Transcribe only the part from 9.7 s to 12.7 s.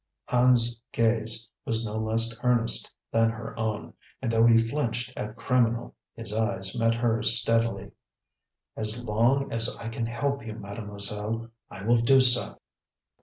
I can help you, Mademoiselle, I will do so."